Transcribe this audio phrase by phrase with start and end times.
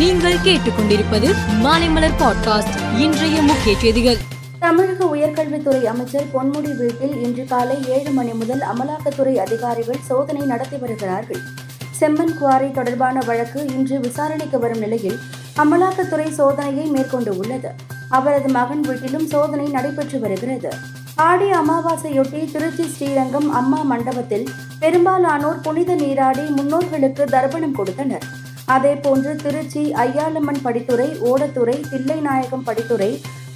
[0.00, 2.98] நீங்கள் கேட்டுக்கொண்டிருப்பது மாலைமலர் பாட்காஸ்ட்.
[2.98, 4.16] இன்றைய முக்கிய செய்திகள்.
[4.58, 11.40] தமிழக உயர்கல்வித்துறை அமைச்சர் பொன்முடி வீட்டில் இன்று காலை ஏழு மணி முதல் அமலாக்கத்துறை அதிகாரிகள் சோதனை நடத்தி வருகிறார்கள்.
[12.00, 15.18] செம்மன் குவாரி தொடர்பான வழக்கு இன்று விசாரணைக்கு வரும் நிலையில்
[15.56, 17.68] அமலாக்கத்துறை சோதனையை மேற்கொண்டு உள்ளது.
[18.08, 20.68] அவரது மகன் வீட்டிலும் சோதனை நடைபெற்று வருகிறது.
[21.14, 24.48] ஆடி அமாவாசையொட்டி திருச்சி ஸ்ரீரங்கம் அம்மா மண்டபத்தில்
[24.78, 28.38] பெரும்பாலானோர் புனித நீராடி முன்னோர்களுக்கு தர்ப்பணம் கொடுத்தனர்.
[28.74, 33.10] அதேபோன்று திருச்சி ஐயாளம்மன் படித்துறை ஓடத்துறை தில்லைநாயகம் படித்துறை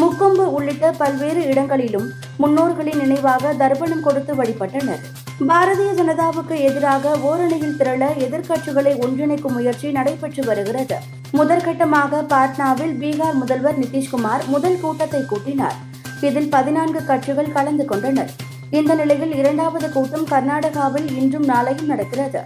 [0.00, 2.08] முக்கொம்பு உள்ளிட்ட பல்வேறு இடங்களிலும்
[2.42, 5.02] முன்னோர்களின் நினைவாக தர்ப்பணம் கொடுத்து வழிபட்டனர்.
[5.48, 10.98] பாரதிய ஜனதாவுக்கு எதிராக ஓரணியில் திரள எதிர்க்கட்சிகளை ஒன்றிணைக்கும் முயற்சி நடைபெற்று வருகிறது.
[11.38, 15.76] முதற்கட்டமாக பாட்னாவில் பீகார் முதல்வர் நிதிஷ்குமார் முதல் கூட்டத்தை கூட்டினார்.
[16.28, 18.32] இதில் பதினான்கு கட்சிகள் கலந்து கொண்டனர்.
[18.78, 22.42] இந்த நிலையில் இரண்டாவது கூட்டம் கர்நாடகாவில் இன்றும் நாளையும் நடக்கிறது.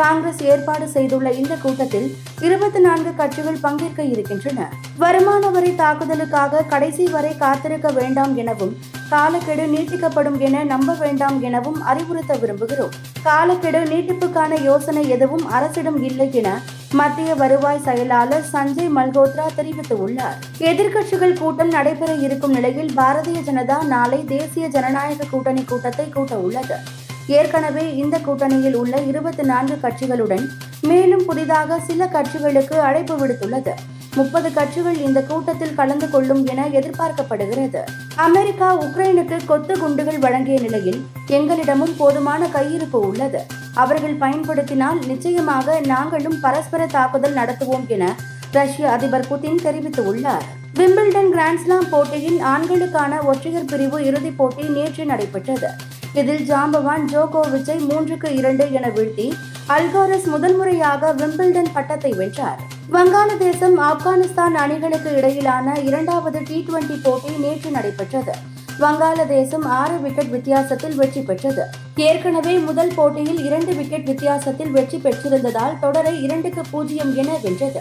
[0.00, 2.08] காங்கிரஸ் ஏற்பாடு செய்துள்ள இந்த கூட்டத்தில்
[2.40, 4.68] இருபத்தி நான்கு கட்சிகள் பங்கேற்க இருக்கின்றன.
[5.02, 8.74] வருமான வரி தாக்குதலுக்காக கடைசி வரை காத்திருக்க வேண்டாம் எனவும்
[9.10, 12.96] காலக்கெடு நீட்டிக்கப்படும் என நம்ப வேண்டாம் எனவும் அறிவுறுத்த விரும்புகிறோம்.
[13.22, 16.48] காலக்கெடு நீட்டிப்புக்கான யோசனை எதுவும் அரசிடம் இல்லை என
[16.92, 20.38] மத்திய வருவாய் செயலாளர் சஞ்சய் மல்கோத்ரா தெரிவித்துள்ளார்.
[20.70, 26.78] எதிர்க்கட்சிகள் கூட்டம் நடைபெற இருக்கும் நிலையில் பாரதிய ஜனதா நாளை தேசிய ஜனநாயக கூட்டணி கூட்டத்தை கூட்ட உள்ளது
[27.28, 30.44] ஏற்கனவே இந்த கூட்டணியில் உள்ள இருபத்தி நான்கு கட்சிகளுடன்
[30.80, 33.72] மேலும் புதிதாக சில கட்சிகளுக்கு அழைப்பு விடுத்துள்ளது.
[34.14, 37.80] முப்பது கட்சிகள் இந்த கூட்டத்தில் கலந்து கொள்ளும் என எதிர்பார்க்கப்படுகிறது.
[38.16, 43.40] அமெரிக்கா உக்ரைனுக்கு கொத்து குண்டுகள் வழங்கிய நிலையில் எங்களிடமும் போதுமான கையிருப்பு உள்ளது.
[43.74, 48.16] அவர்கள் பயன்படுத்தினால் நிச்சயமாக நாங்களும் பரஸ்பர தாக்குதல் நடத்துவோம் என
[48.52, 50.46] ரஷ்ய அதிபர் புதின் தெரிவித்துள்ளார்.
[50.74, 55.70] விம்பிள்டன் கிராண்ட்ஸ்லாம் போட்டியின் ஆண்களுக்கான ஒற்றையர் பிரிவு இறுதிப் போட்டி நேற்று நடைபெற்றது.
[56.14, 59.32] இதில் ஜாம்பவான் ஜோகோவிச்சை மூன்றுக்கு இரண்டு என வீழ்த்தி
[59.68, 62.60] அல்காரஸ் முதல் முறையாக விம்பிள்டன் பட்டத்தை வென்றார்.
[62.92, 68.32] வங்காளதேசம் ஆப்கானிஸ்தான் அணிகளுக்கு இடையிலான இரண்டாவது டி டுவெண்டி போட்டி நேற்று நடைபெற்றது.
[68.80, 71.64] வங்காளதேசம் ஆறு விக்கெட் வித்தியாசத்தில் வெற்றி பெற்றது.
[71.94, 77.80] ஏற்கனவே முதல் போட்டியில் இரண்டு விக்கெட் வித்தியாசத்தில் வெற்றி பெற்றிருந்ததால் தொடரை இரண்டுக்கு பூஜ்ஜியம் என வென்றது.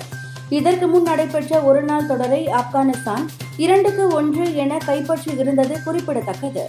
[0.50, 3.25] இதற்கு முன் நடைபெற்ற ஒருநாள் தொடரை ஆப்கானிஸ்தான்
[3.58, 6.66] இரண்டுக்கு ஒன்று என கைப்பற்றி இருந்தது குறிப்பிடத்தக்கது.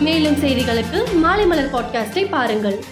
[0.00, 2.84] மேலும் செய்திகளுக்கு மாலை மலர் பாட்காஸ்டை பாருங்கள்.